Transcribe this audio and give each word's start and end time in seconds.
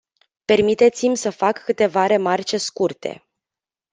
Permiteți-mi 0.45 1.17
să 1.17 1.29
fac 1.29 1.63
câteva 1.63 2.05
remarce 2.05 2.57
scurte. 2.57 3.27